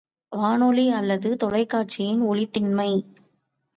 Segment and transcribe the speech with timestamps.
[0.31, 2.91] வானொலி அல்லது தொலைக்காட்சியின் ஒலித்திண்மை.